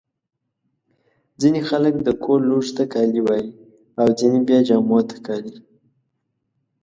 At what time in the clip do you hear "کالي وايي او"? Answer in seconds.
2.93-4.07